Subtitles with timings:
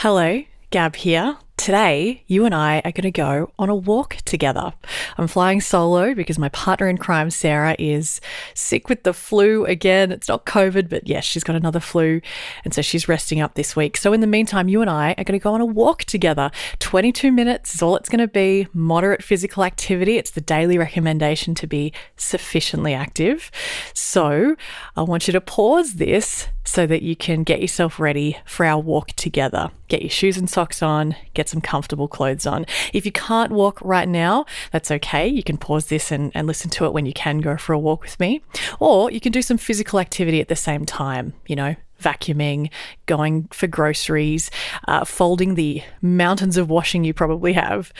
[0.00, 1.38] Hello, Gab here.
[1.56, 4.74] Today, you and I are going to go on a walk together.
[5.16, 8.20] I'm flying solo because my partner in crime, Sarah, is
[8.52, 10.12] sick with the flu again.
[10.12, 12.20] It's not COVID, but yes, she's got another flu.
[12.62, 13.96] And so she's resting up this week.
[13.96, 16.50] So in the meantime, you and I are going to go on a walk together.
[16.78, 18.68] 22 minutes is all it's going to be.
[18.74, 20.18] Moderate physical activity.
[20.18, 23.50] It's the daily recommendation to be sufficiently active.
[23.94, 24.56] So
[24.94, 28.80] I want you to pause this so that you can get yourself ready for our
[28.80, 29.70] walk together.
[29.88, 32.66] Get your shoes and socks on, get some comfortable clothes on.
[32.92, 35.28] If you can't walk right now, that's okay.
[35.28, 37.78] You can pause this and, and listen to it when you can go for a
[37.78, 38.42] walk with me.
[38.80, 42.70] Or you can do some physical activity at the same time, you know, vacuuming,
[43.06, 44.50] going for groceries,
[44.86, 47.92] uh, folding the mountains of washing you probably have.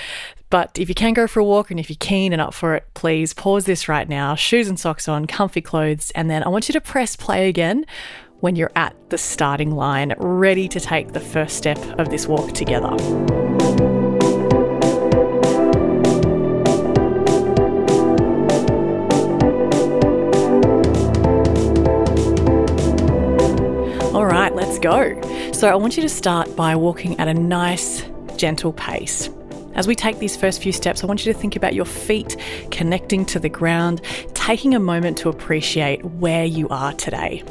[0.50, 2.74] But if you can go for a walk and if you're keen and up for
[2.74, 6.48] it, please pause this right now, shoes and socks on, comfy clothes, and then I
[6.48, 7.84] want you to press play again
[8.40, 12.52] when you're at the starting line, ready to take the first step of this walk
[12.52, 12.88] together.
[24.14, 25.20] All right, let's go.
[25.52, 28.04] So, I want you to start by walking at a nice,
[28.36, 29.30] gentle pace.
[29.74, 32.36] As we take these first few steps, I want you to think about your feet
[32.70, 34.00] connecting to the ground,
[34.32, 37.44] taking a moment to appreciate where you are today.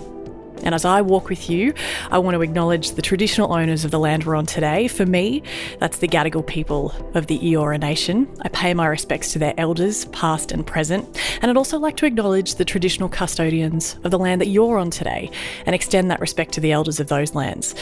[0.66, 1.73] And as I walk with you,
[2.09, 4.88] I want to acknowledge the traditional owners of the land we're on today.
[4.88, 5.44] For me,
[5.80, 8.27] that's the Gadigal people of the Eora Nation.
[8.41, 11.21] I pay my respects to their elders, past and present.
[11.41, 14.89] And I'd also like to acknowledge the traditional custodians of the land that you're on
[14.89, 15.30] today
[15.66, 17.75] and extend that respect to the elders of those lands.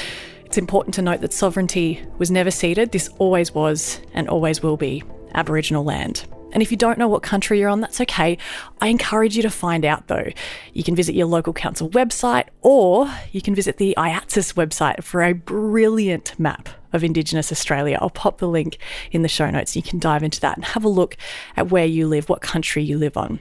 [0.46, 2.92] It's important to note that sovereignty was never ceded.
[2.92, 6.26] This always was and always will be Aboriginal land.
[6.54, 8.38] And if you don't know what country you're on, that's okay.
[8.80, 10.30] I encourage you to find out though.
[10.72, 15.22] You can visit your local council website or you can visit the IATSIS website for
[15.22, 17.98] a brilliant map of Indigenous Australia.
[18.00, 18.78] I'll pop the link
[19.12, 19.76] in the show notes.
[19.76, 21.18] You can dive into that and have a look
[21.58, 23.40] at where you live, what country you live on.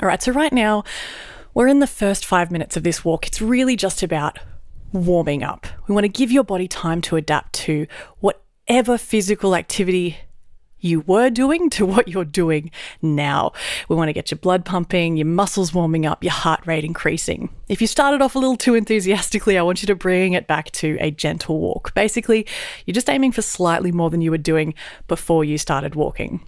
[0.00, 0.84] All right, so right now,
[1.52, 3.26] we're in the first five minutes of this walk.
[3.26, 4.38] It's really just about
[4.92, 5.66] warming up.
[5.88, 7.86] We want to give your body time to adapt to
[8.20, 10.16] whatever physical activity
[10.80, 12.70] you were doing to what you're doing
[13.02, 13.52] now.
[13.88, 17.50] We want to get your blood pumping, your muscles warming up, your heart rate increasing.
[17.68, 20.70] If you started off a little too enthusiastically, I want you to bring it back
[20.72, 21.94] to a gentle walk.
[21.94, 22.46] Basically,
[22.86, 24.74] you're just aiming for slightly more than you were doing
[25.08, 26.40] before you started walking.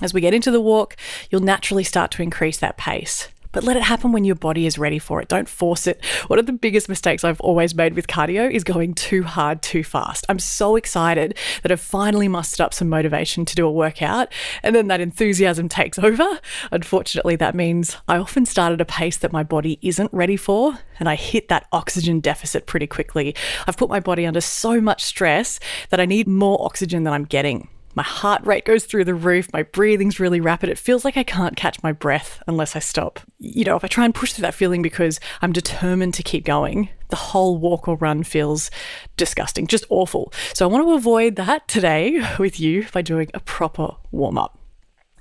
[0.00, 0.96] As we get into the walk,
[1.30, 3.28] you'll naturally start to increase that pace
[3.58, 5.26] but let it happen when your body is ready for it.
[5.26, 6.04] Don't force it.
[6.28, 9.82] One of the biggest mistakes I've always made with cardio is going too hard too
[9.82, 10.24] fast.
[10.28, 14.32] I'm so excited that I've finally mustered up some motivation to do a workout,
[14.62, 16.38] and then that enthusiasm takes over.
[16.70, 20.78] Unfortunately, that means I often start at a pace that my body isn't ready for,
[21.00, 23.34] and I hit that oxygen deficit pretty quickly.
[23.66, 25.58] I've put my body under so much stress
[25.90, 27.66] that I need more oxygen than I'm getting.
[27.98, 29.52] My heart rate goes through the roof.
[29.52, 30.68] My breathing's really rapid.
[30.68, 33.18] It feels like I can't catch my breath unless I stop.
[33.40, 36.44] You know, if I try and push through that feeling because I'm determined to keep
[36.44, 38.70] going, the whole walk or run feels
[39.16, 40.32] disgusting, just awful.
[40.54, 44.56] So I want to avoid that today with you by doing a proper warm up.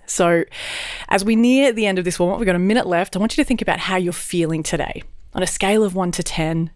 [0.06, 0.44] So,
[1.10, 3.16] as we near the end of this warm up, we've got a minute left.
[3.16, 5.02] I want you to think about how you're feeling today.
[5.34, 6.70] On a scale of one to 10,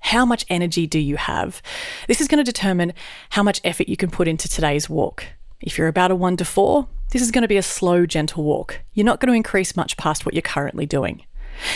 [0.00, 1.62] how much energy do you have?
[2.08, 2.92] This is going to determine
[3.30, 5.24] how much effort you can put into today's walk.
[5.60, 8.44] If you're about a one to four, this is going to be a slow, gentle
[8.44, 8.80] walk.
[8.94, 11.24] You're not going to increase much past what you're currently doing.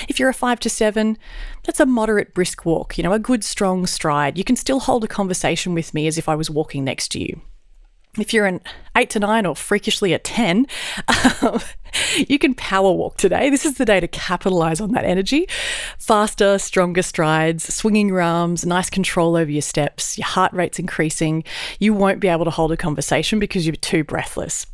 [0.08, 1.18] If you're a five to seven,
[1.64, 4.38] that's a moderate, brisk walk, you know, a good, strong stride.
[4.38, 7.20] You can still hold a conversation with me as if I was walking next to
[7.20, 7.42] you
[8.18, 8.60] if you're an
[8.96, 10.66] eight to nine or freakishly a 10,
[11.42, 11.60] um,
[12.28, 13.50] you can power walk today.
[13.50, 15.48] This is the day to capitalize on that energy.
[15.98, 21.44] Faster, stronger strides, swinging your arms, nice control over your steps, your heart rate's increasing.
[21.78, 24.66] You won't be able to hold a conversation because you're too breathless.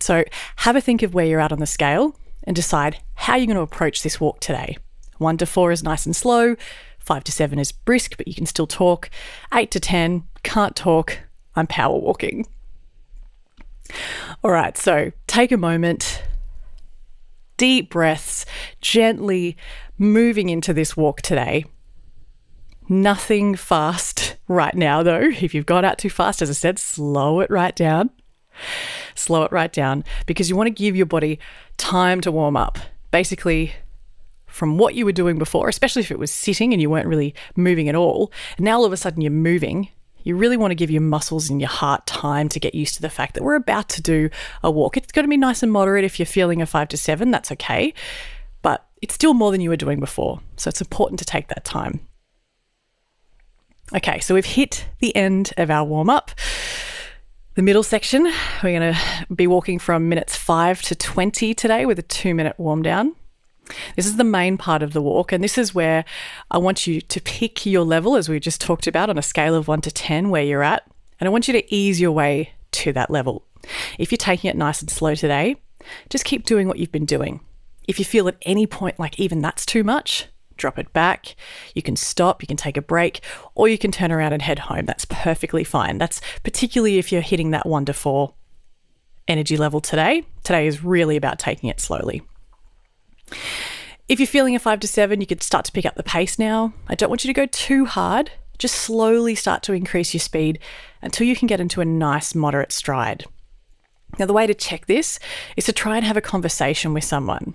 [0.00, 0.24] So
[0.56, 3.56] have a think of where you're at on the scale and decide how you're going
[3.56, 4.76] to approach this walk today.
[5.18, 6.56] One to four is nice and slow,
[6.98, 9.08] five to seven is brisk, but you can still talk,
[9.54, 11.18] eight to 10, can't talk,
[11.54, 12.46] I'm power walking.
[14.42, 16.22] All right, so take a moment,
[17.56, 18.46] deep breaths,
[18.80, 19.56] gently
[19.98, 21.64] moving into this walk today.
[22.88, 25.30] Nothing fast right now, though.
[25.40, 28.10] If you've gone out too fast, as I said, slow it right down.
[29.14, 31.38] Slow it right down because you want to give your body
[31.76, 32.78] time to warm up.
[33.10, 33.72] Basically,
[34.46, 37.34] from what you were doing before, especially if it was sitting and you weren't really
[37.56, 39.88] moving at all, now all of a sudden you're moving,
[40.26, 43.02] you really want to give your muscles and your heart time to get used to
[43.02, 44.28] the fact that we're about to do
[44.64, 44.96] a walk.
[44.96, 47.52] It's going to be nice and moderate if you're feeling a five to seven, that's
[47.52, 47.94] okay.
[48.60, 50.40] But it's still more than you were doing before.
[50.56, 52.00] So it's important to take that time.
[53.94, 56.32] Okay, so we've hit the end of our warm up.
[57.54, 58.24] The middle section,
[58.64, 62.58] we're going to be walking from minutes 5 to 20 today with a two minute
[62.58, 63.14] warm down.
[63.96, 66.04] This is the main part of the walk, and this is where
[66.50, 69.54] I want you to pick your level, as we just talked about, on a scale
[69.54, 70.88] of 1 to 10, where you're at.
[71.18, 73.44] And I want you to ease your way to that level.
[73.98, 75.56] If you're taking it nice and slow today,
[76.10, 77.40] just keep doing what you've been doing.
[77.88, 80.26] If you feel at any point like even that's too much,
[80.56, 81.36] drop it back.
[81.74, 83.20] You can stop, you can take a break,
[83.54, 84.86] or you can turn around and head home.
[84.86, 85.98] That's perfectly fine.
[85.98, 88.34] That's particularly if you're hitting that one to four
[89.28, 90.24] energy level today.
[90.44, 92.22] Today is really about taking it slowly.
[94.08, 96.38] If you're feeling a five to seven, you could start to pick up the pace
[96.38, 96.72] now.
[96.86, 98.30] I don't want you to go too hard.
[98.58, 100.58] Just slowly start to increase your speed
[101.02, 103.24] until you can get into a nice moderate stride.
[104.18, 105.18] Now, the way to check this
[105.56, 107.54] is to try and have a conversation with someone.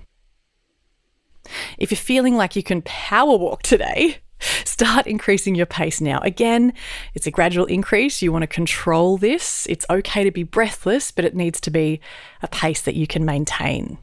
[1.78, 4.18] If you're feeling like you can power walk today,
[4.66, 6.20] start increasing your pace now.
[6.20, 6.74] Again,
[7.14, 8.22] it's a gradual increase.
[8.22, 9.66] You want to control this.
[9.70, 12.00] It's okay to be breathless, but it needs to be
[12.42, 13.98] a pace that you can maintain.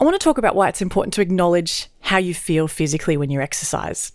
[0.00, 3.28] I want to talk about why it's important to acknowledge how you feel physically when
[3.28, 4.12] you exercise.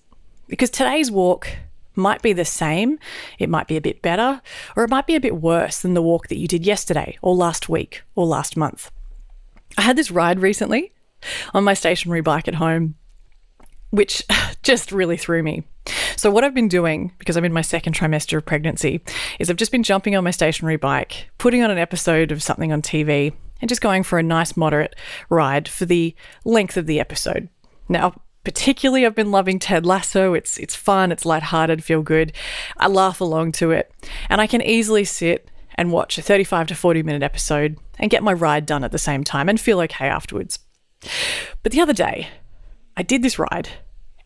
[0.48, 1.48] Because today's walk
[1.94, 2.98] might be the same,
[3.38, 4.42] it might be a bit better,
[4.76, 7.36] or it might be a bit worse than the walk that you did yesterday, or
[7.36, 8.92] last week, or last month.
[9.78, 10.92] I had this ride recently
[11.54, 12.96] on my stationary bike at home,
[13.92, 14.24] which
[14.64, 15.66] just really threw me.
[16.16, 19.02] So, what I've been doing, because I'm in my second trimester of pregnancy,
[19.38, 22.74] is I've just been jumping on my stationary bike, putting on an episode of something
[22.74, 23.34] on TV,
[23.66, 24.96] and just going for a nice moderate
[25.28, 26.14] ride for the
[26.44, 27.50] length of the episode.
[27.90, 30.36] Now, particularly I've been loving Ted Lasso.
[30.36, 32.32] It's it's fun, it's lighthearted, feel good.
[32.78, 33.92] I laugh along to it,
[34.30, 38.22] and I can easily sit and watch a 35 to 40 minute episode and get
[38.22, 40.60] my ride done at the same time and feel okay afterwards.
[41.64, 42.28] But the other day,
[42.96, 43.70] I did this ride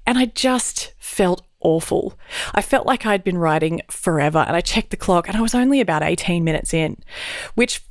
[0.05, 2.19] and I just felt awful.
[2.53, 5.55] I felt like I'd been riding forever and I checked the clock and I was
[5.55, 6.97] only about 18 minutes in,
[7.55, 7.81] which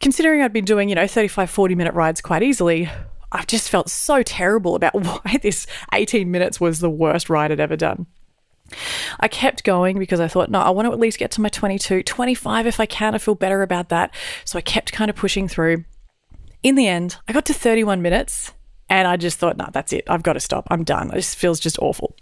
[0.00, 2.90] considering I'd been doing, you know, 35 40 minute rides quite easily,
[3.32, 7.60] I've just felt so terrible about why this 18 minutes was the worst ride I'd
[7.60, 8.06] ever done.
[9.18, 11.48] I kept going because I thought, no, I want to at least get to my
[11.48, 13.14] 22, 25 if I can.
[13.14, 14.14] I feel better about that.
[14.44, 15.84] So I kept kind of pushing through.
[16.62, 18.52] In the end, I got to 31 minutes
[18.88, 20.04] and I just thought, no, that's it.
[20.08, 20.66] I've got to stop.
[20.70, 21.08] I'm done.
[21.08, 22.14] This feels just awful.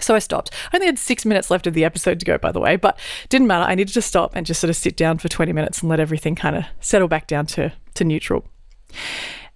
[0.00, 0.50] So I stopped.
[0.72, 2.98] I only had six minutes left of the episode to go, by the way, but
[3.28, 3.64] didn't matter.
[3.64, 6.00] I needed to stop and just sort of sit down for 20 minutes and let
[6.00, 8.44] everything kind of settle back down to, to neutral.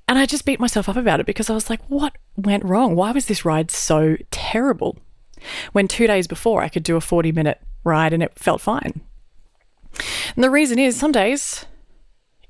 [0.08, 2.94] And I just beat myself up about it because I was like, what went wrong?
[2.94, 4.98] Why was this ride so terrible?
[5.72, 9.00] When two days before I could do a 40 minute ride and it felt fine.
[10.34, 11.66] And the reason is some days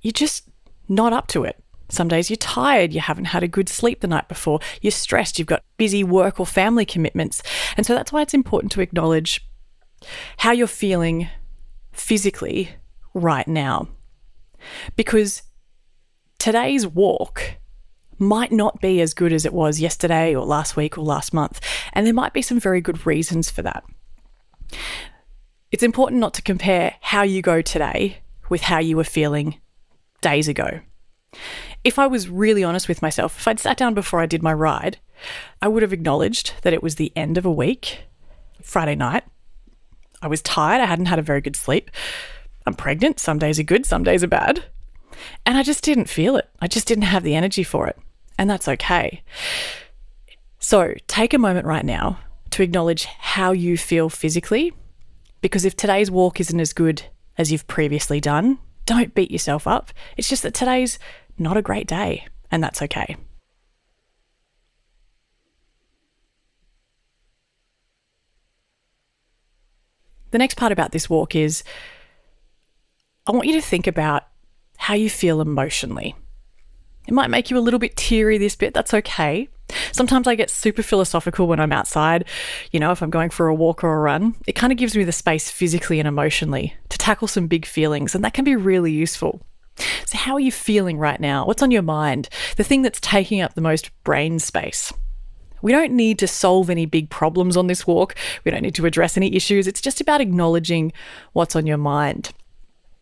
[0.00, 0.48] you're just
[0.88, 1.61] not up to it.
[1.92, 5.38] Some days you're tired, you haven't had a good sleep the night before, you're stressed,
[5.38, 7.42] you've got busy work or family commitments.
[7.76, 9.46] And so that's why it's important to acknowledge
[10.38, 11.28] how you're feeling
[11.92, 12.70] physically
[13.12, 13.88] right now.
[14.96, 15.42] Because
[16.38, 17.56] today's walk
[18.18, 21.60] might not be as good as it was yesterday or last week or last month.
[21.92, 23.84] And there might be some very good reasons for that.
[25.70, 29.60] It's important not to compare how you go today with how you were feeling
[30.22, 30.80] days ago.
[31.84, 34.52] If I was really honest with myself, if I'd sat down before I did my
[34.52, 34.98] ride,
[35.60, 38.04] I would have acknowledged that it was the end of a week,
[38.62, 39.24] Friday night.
[40.20, 41.90] I was tired, I hadn't had a very good sleep.
[42.66, 44.64] I'm pregnant, some days are good, some days are bad.
[45.44, 46.48] And I just didn't feel it.
[46.60, 47.98] I just didn't have the energy for it.
[48.38, 49.22] And that's okay.
[50.58, 52.20] So take a moment right now
[52.50, 54.72] to acknowledge how you feel physically.
[55.40, 57.02] Because if today's walk isn't as good
[57.36, 59.92] as you've previously done, don't beat yourself up.
[60.16, 60.98] It's just that today's
[61.38, 63.16] not a great day, and that's okay.
[70.30, 71.62] The next part about this walk is
[73.26, 74.24] I want you to think about
[74.78, 76.16] how you feel emotionally.
[77.06, 79.48] It might make you a little bit teary this bit, that's okay.
[79.92, 82.24] Sometimes I get super philosophical when I'm outside,
[82.72, 84.34] you know, if I'm going for a walk or a run.
[84.46, 88.14] It kind of gives me the space physically and emotionally to tackle some big feelings,
[88.14, 89.42] and that can be really useful.
[89.76, 91.46] So, how are you feeling right now?
[91.46, 92.28] What's on your mind?
[92.56, 94.92] The thing that's taking up the most brain space.
[95.62, 98.16] We don't need to solve any big problems on this walk.
[98.44, 99.66] We don't need to address any issues.
[99.66, 100.92] It's just about acknowledging
[101.32, 102.32] what's on your mind.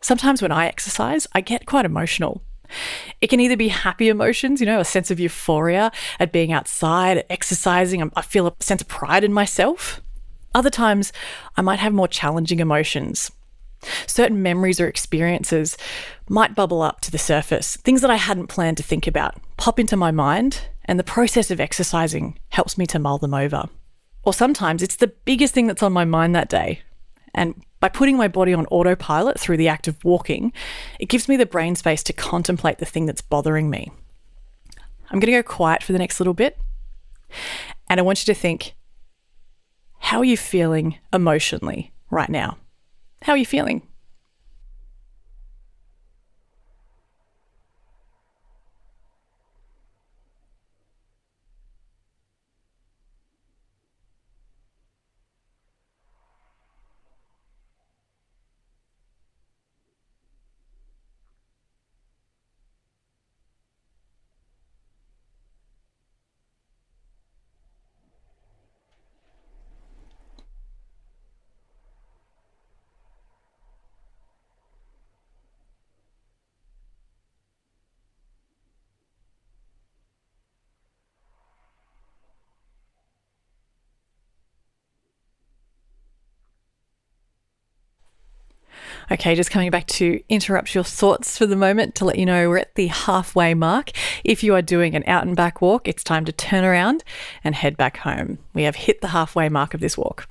[0.02, 2.42] Sometimes when I exercise, I get quite emotional.
[3.20, 7.18] It can either be happy emotions, you know, a sense of euphoria at being outside,
[7.18, 8.10] at exercising.
[8.14, 10.00] I feel a sense of pride in myself.
[10.54, 11.12] Other times,
[11.56, 13.30] I might have more challenging emotions.
[14.06, 15.76] Certain memories or experiences
[16.28, 19.78] might bubble up to the surface, things that I hadn't planned to think about, pop
[19.78, 23.68] into my mind, and the process of exercising helps me to mull them over.
[24.22, 26.82] Or sometimes it's the biggest thing that's on my mind that day.
[27.34, 30.52] And by putting my body on autopilot through the act of walking,
[30.98, 33.90] it gives me the brain space to contemplate the thing that's bothering me.
[35.10, 36.58] I'm going to go quiet for the next little bit.
[37.88, 38.74] And I want you to think
[39.98, 42.56] how are you feeling emotionally right now?
[43.22, 43.82] How are you feeling?
[89.12, 92.48] Okay, just coming back to interrupt your thoughts for the moment to let you know
[92.48, 93.90] we're at the halfway mark.
[94.22, 97.02] If you are doing an out and back walk, it's time to turn around
[97.42, 98.38] and head back home.
[98.54, 100.28] We have hit the halfway mark of this walk.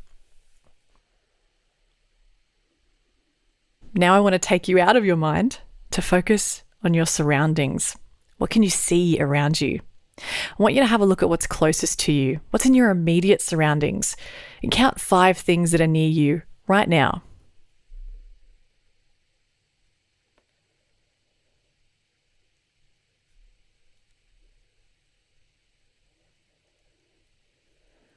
[3.93, 5.59] Now I want to take you out of your mind
[5.91, 7.97] to focus on your surroundings.
[8.37, 9.81] What can you see around you?
[10.19, 10.23] I
[10.57, 13.41] want you to have a look at what's closest to you, what's in your immediate
[13.41, 14.15] surroundings,
[14.63, 17.23] and count five things that are near you right now.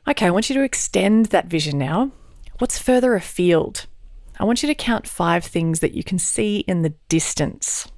[0.09, 2.11] Okay, I want you to extend that vision now.
[2.59, 3.87] What's further afield?
[4.39, 7.89] I want you to count five things that you can see in the distance.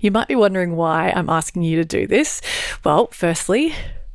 [0.00, 2.42] You might be wondering why I'm asking you to do this.
[2.84, 3.72] Well, firstly,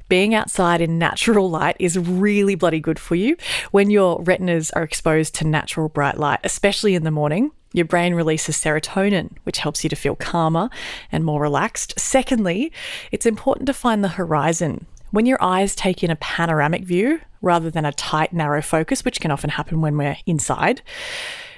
[0.09, 3.37] being outside in natural light is really bloody good for you.
[3.71, 8.13] When your retinas are exposed to natural bright light, especially in the morning, your brain
[8.13, 10.69] releases serotonin, which helps you to feel calmer
[11.11, 11.99] and more relaxed.
[11.99, 12.71] Secondly,
[13.11, 14.85] it's important to find the horizon.
[15.11, 19.19] When your eyes take in a panoramic view rather than a tight, narrow focus, which
[19.19, 20.81] can often happen when we're inside,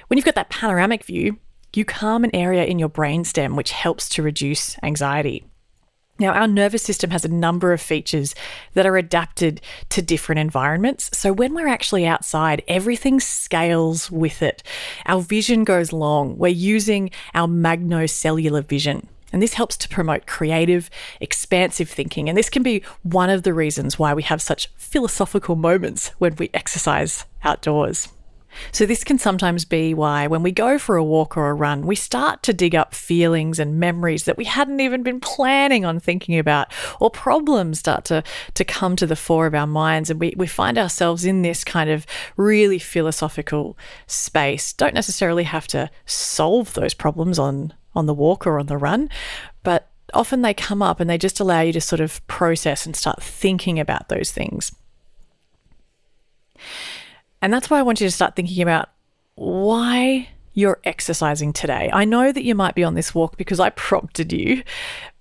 [0.08, 1.38] when you've got that panoramic view,
[1.74, 5.44] you calm an area in your brainstem, which helps to reduce anxiety.
[6.20, 8.34] Now, our nervous system has a number of features
[8.74, 11.08] that are adapted to different environments.
[11.16, 14.62] So, when we're actually outside, everything scales with it.
[15.06, 16.36] Our vision goes long.
[16.36, 19.08] We're using our magnocellular vision.
[19.32, 22.28] And this helps to promote creative, expansive thinking.
[22.28, 26.36] And this can be one of the reasons why we have such philosophical moments when
[26.36, 28.08] we exercise outdoors.
[28.72, 31.86] So, this can sometimes be why, when we go for a walk or a run,
[31.86, 36.00] we start to dig up feelings and memories that we hadn't even been planning on
[36.00, 38.22] thinking about, or problems start to,
[38.54, 40.10] to come to the fore of our minds.
[40.10, 43.76] And we, we find ourselves in this kind of really philosophical
[44.06, 44.72] space.
[44.72, 49.08] Don't necessarily have to solve those problems on, on the walk or on the run,
[49.62, 52.96] but often they come up and they just allow you to sort of process and
[52.96, 54.72] start thinking about those things.
[57.42, 58.90] And that's why I want you to start thinking about
[59.34, 61.90] why you're exercising today.
[61.92, 64.62] I know that you might be on this walk because I prompted you,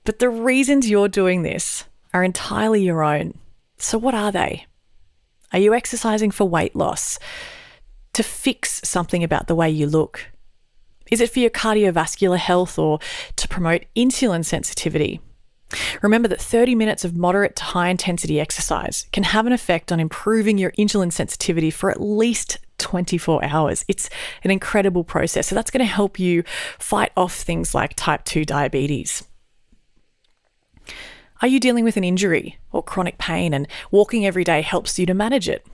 [0.04, 3.38] but the reasons you're doing this are entirely your own.
[3.78, 4.66] So, what are they?
[5.54, 7.20] Are you exercising for weight loss?
[8.14, 10.28] To fix something about the way you look?
[11.12, 13.00] Is it for your cardiovascular health or
[13.36, 15.22] to promote insulin sensitivity?
[16.02, 20.00] Remember that 30 minutes of moderate to high intensity exercise can have an effect on
[20.00, 23.86] improving your insulin sensitivity for at least 24 hours.
[23.88, 24.10] It's
[24.44, 25.48] an incredible process.
[25.48, 26.44] So that's going to help you
[26.80, 29.28] fight off things like type 2 diabetes.
[31.42, 35.06] Are you dealing with an injury or chronic pain and walking every day helps you
[35.06, 35.66] to manage it?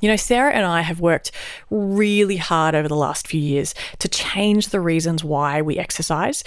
[0.00, 1.32] You know, Sarah and I have worked
[1.70, 6.44] really hard over the last few years to change the reasons why we exercise.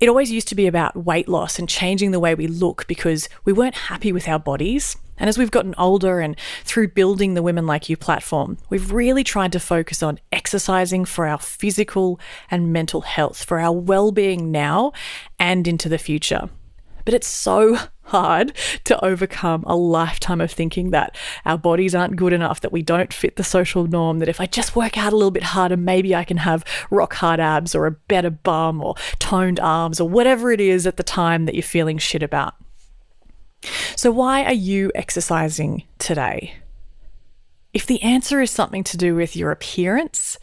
[0.00, 3.28] It always used to be about weight loss and changing the way we look because
[3.44, 4.96] we weren't happy with our bodies.
[5.16, 9.22] And as we've gotten older and through building the Women Like You platform, we've really
[9.22, 12.18] tried to focus on exercising for our physical
[12.50, 14.92] and mental health, for our well being now
[15.38, 16.50] and into the future.
[17.04, 18.52] But it's so hard
[18.84, 23.12] to overcome a lifetime of thinking that our bodies aren't good enough, that we don't
[23.12, 26.14] fit the social norm, that if I just work out a little bit harder, maybe
[26.14, 30.52] I can have rock hard abs or a better bum or toned arms or whatever
[30.52, 32.54] it is at the time that you're feeling shit about.
[33.96, 36.56] So, why are you exercising today?
[37.72, 40.38] If the answer is something to do with your appearance,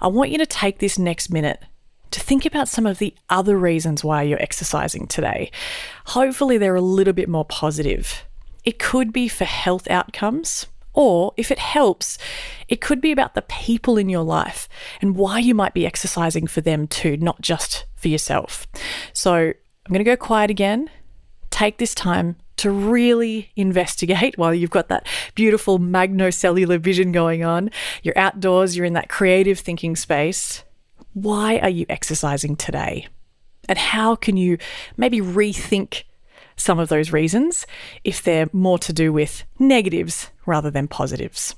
[0.00, 1.62] I want you to take this next minute
[2.12, 5.50] to think about some of the other reasons why you're exercising today.
[6.06, 8.24] Hopefully, they're a little bit more positive.
[8.64, 12.18] It could be for health outcomes, or if it helps,
[12.68, 14.68] it could be about the people in your life
[15.00, 18.66] and why you might be exercising for them too, not just for yourself.
[19.12, 20.90] So I'm going to go quiet again.
[21.50, 27.70] Take this time to really investigate while you've got that beautiful magnocellular vision going on.
[28.02, 30.62] You're outdoors, you're in that creative thinking space.
[31.14, 33.06] Why are you exercising today?
[33.68, 34.58] And how can you
[34.96, 36.04] maybe rethink
[36.56, 37.66] some of those reasons
[38.04, 41.54] if they're more to do with negatives rather than positives?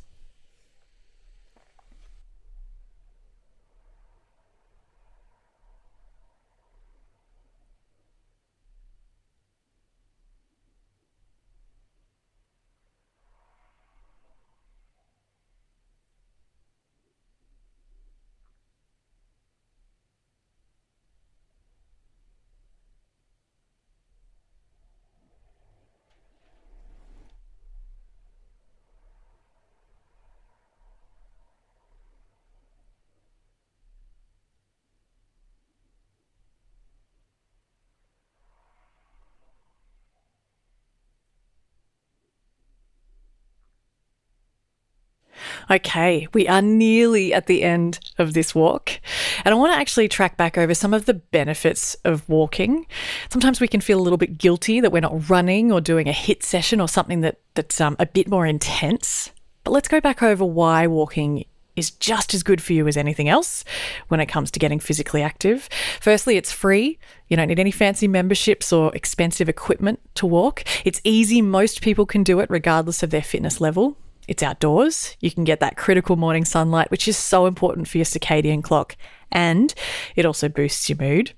[45.70, 49.00] Okay, we are nearly at the end of this walk.
[49.44, 52.86] And I want to actually track back over some of the benefits of walking.
[53.30, 56.12] Sometimes we can feel a little bit guilty that we're not running or doing a
[56.12, 59.30] HIIT session or something that, that's um, a bit more intense.
[59.64, 63.28] But let's go back over why walking is just as good for you as anything
[63.28, 63.64] else
[64.08, 65.68] when it comes to getting physically active.
[66.00, 66.98] Firstly, it's free.
[67.28, 70.62] You don't need any fancy memberships or expensive equipment to walk.
[70.84, 71.42] It's easy.
[71.42, 73.96] Most people can do it regardless of their fitness level.
[74.26, 75.16] It's outdoors.
[75.20, 78.96] You can get that critical morning sunlight, which is so important for your circadian clock.
[79.30, 79.74] And
[80.16, 81.32] it also boosts your mood.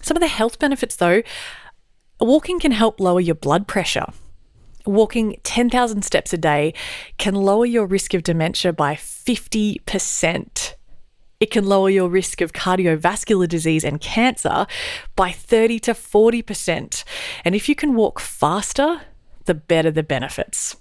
[0.00, 1.22] Some of the health benefits, though,
[2.20, 4.06] walking can help lower your blood pressure.
[4.84, 6.74] Walking 10,000 steps a day
[7.18, 10.74] can lower your risk of dementia by 50%.
[11.38, 14.66] It can lower your risk of cardiovascular disease and cancer
[15.14, 17.04] by 30 to 40%.
[17.44, 19.02] And if you can walk faster,
[19.44, 20.76] the better the benefits.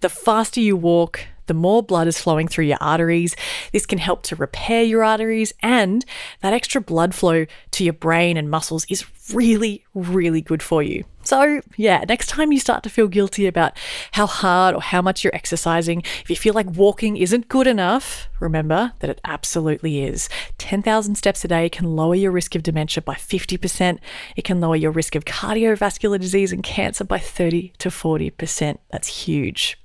[0.00, 3.36] The faster you walk, the more blood is flowing through your arteries.
[3.72, 6.04] This can help to repair your arteries, and
[6.40, 11.04] that extra blood flow to your brain and muscles is really, really good for you.
[11.24, 13.78] So, yeah, next time you start to feel guilty about
[14.12, 18.28] how hard or how much you're exercising, if you feel like walking isn't good enough,
[18.40, 20.28] remember that it absolutely is.
[20.58, 23.98] 10,000 steps a day can lower your risk of dementia by 50%.
[24.36, 28.78] It can lower your risk of cardiovascular disease and cancer by 30 to 40%.
[28.90, 29.81] That's huge.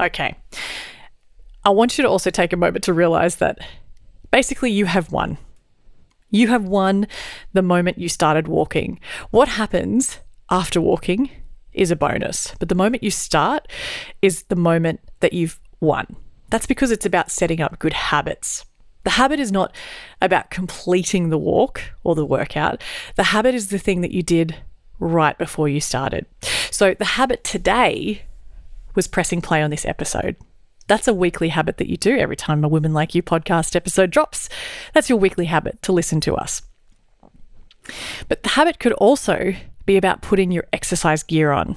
[0.00, 0.36] Okay.
[1.64, 3.58] I want you to also take a moment to realize that
[4.30, 5.38] basically you have won.
[6.30, 7.06] You have won
[7.52, 9.00] the moment you started walking.
[9.30, 10.18] What happens
[10.50, 11.30] after walking
[11.72, 13.68] is a bonus, but the moment you start
[14.20, 16.16] is the moment that you've won.
[16.50, 18.64] That's because it's about setting up good habits.
[19.04, 19.74] The habit is not
[20.20, 22.82] about completing the walk or the workout.
[23.16, 24.56] The habit is the thing that you did
[24.98, 26.26] right before you started.
[26.70, 28.22] So the habit today
[28.94, 30.36] was pressing play on this episode.
[30.86, 34.10] That's a weekly habit that you do every time a Women Like You podcast episode
[34.10, 34.48] drops.
[34.92, 36.62] That's your weekly habit to listen to us.
[38.28, 39.54] But the habit could also
[39.86, 41.76] be about putting your exercise gear on.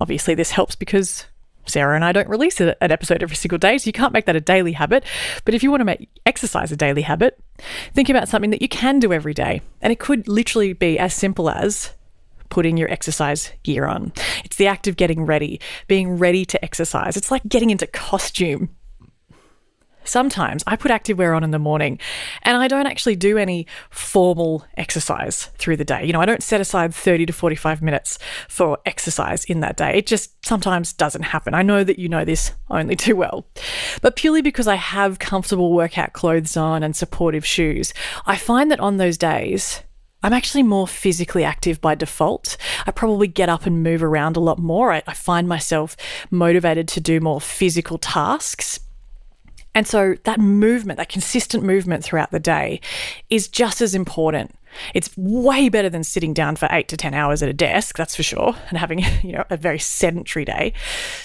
[0.00, 1.26] Obviously, this helps because
[1.66, 4.36] Sarah and I don't release an episode every single day, so you can't make that
[4.36, 5.04] a daily habit.
[5.44, 7.38] But if you want to make exercise a daily habit,
[7.94, 9.60] think about something that you can do every day.
[9.80, 11.94] And it could literally be as simple as
[12.48, 14.12] putting your exercise gear on.
[14.44, 17.16] It's the act of getting ready, being ready to exercise.
[17.16, 18.70] It's like getting into costume.
[20.08, 21.98] Sometimes I put activewear on in the morning
[22.42, 26.06] and I don't actually do any formal exercise through the day.
[26.06, 29.98] You know, I don't set aside 30 to 45 minutes for exercise in that day.
[29.98, 31.52] It just sometimes doesn't happen.
[31.52, 33.46] I know that you know this only too well.
[34.00, 37.92] But purely because I have comfortable workout clothes on and supportive shoes,
[38.24, 39.82] I find that on those days,
[40.22, 42.56] I'm actually more physically active by default.
[42.86, 44.92] I probably get up and move around a lot more.
[44.92, 45.96] I, I, find myself
[46.30, 48.80] motivated to do more physical tasks.
[49.74, 52.80] And so that movement, that consistent movement throughout the day
[53.30, 54.54] is just as important.
[54.92, 58.16] It's way better than sitting down for eight to 10 hours at a desk, that's
[58.16, 60.72] for sure, and having, you know, a very sedentary day.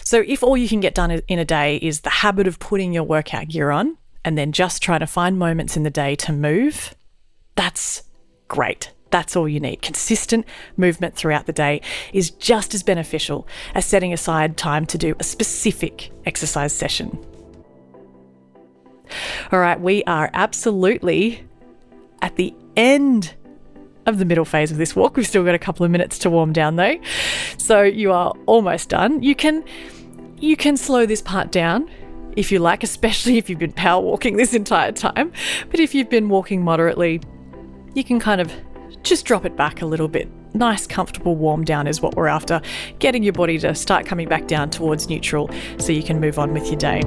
[0.04, 2.94] So if all you can get done in a day is the habit of putting
[2.94, 6.32] your workout gear on and then just trying to find moments in the day to
[6.32, 6.94] move,
[7.56, 8.04] that's
[8.54, 8.92] great.
[9.10, 9.82] That's all you need.
[9.82, 10.46] Consistent
[10.78, 11.82] movement throughout the day
[12.14, 17.18] is just as beneficial as setting aside time to do a specific exercise session.
[19.52, 21.44] All right, we are absolutely
[22.22, 23.34] at the end
[24.06, 25.18] of the middle phase of this walk.
[25.18, 27.00] We've still got a couple of minutes to warm down though.
[27.58, 29.24] So you are almost done.
[29.24, 29.64] You can
[30.38, 31.90] you can slow this part down
[32.36, 35.32] if you like, especially if you've been power walking this entire time.
[35.72, 37.20] But if you've been walking moderately,
[37.94, 38.52] you can kind of
[39.04, 40.30] just drop it back a little bit.
[40.54, 42.62] Nice, comfortable warm down is what we're after.
[43.00, 46.54] Getting your body to start coming back down towards neutral so you can move on
[46.54, 47.02] with your day.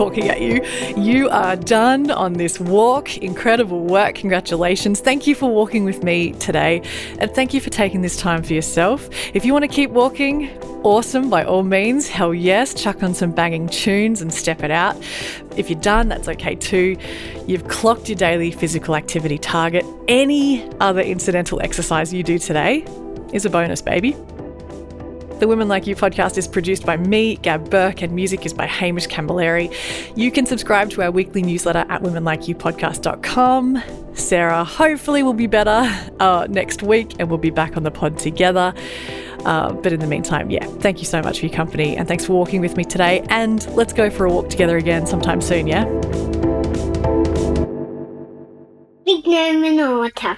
[0.00, 0.64] Talking at you.
[0.96, 3.18] You are done on this walk.
[3.18, 4.14] Incredible work.
[4.14, 4.98] Congratulations.
[4.98, 6.80] Thank you for walking with me today.
[7.18, 9.10] And thank you for taking this time for yourself.
[9.34, 10.48] If you want to keep walking,
[10.84, 12.08] awesome by all means.
[12.08, 12.72] Hell yes.
[12.72, 14.96] Chuck on some banging tunes and step it out.
[15.58, 16.96] If you're done, that's okay too.
[17.46, 19.84] You've clocked your daily physical activity target.
[20.08, 22.86] Any other incidental exercise you do today
[23.34, 24.16] is a bonus, baby.
[25.40, 28.66] The Women Like You podcast is produced by me, Gab Burke, and music is by
[28.66, 29.74] Hamish Camilleri.
[30.14, 33.82] You can subscribe to our weekly newsletter at womenlikeyoupodcast.com.
[34.12, 38.18] Sarah hopefully will be better uh, next week and we'll be back on the pod
[38.18, 38.74] together.
[39.46, 42.26] Uh, but in the meantime, yeah, thank you so much for your company and thanks
[42.26, 43.24] for walking with me today.
[43.30, 45.86] And let's go for a walk together again sometime soon, yeah?
[49.06, 50.36] Big name in water.